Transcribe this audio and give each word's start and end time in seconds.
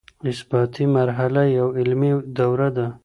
اثباتي 0.31 0.83
مرحله 0.97 1.41
يوه 1.57 1.69
علمي 1.77 2.11
دوره 2.37 2.67
ده. 2.77 2.87